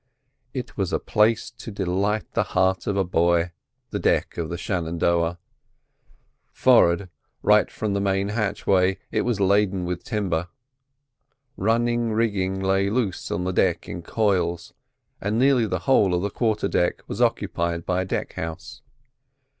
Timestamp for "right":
7.43-7.69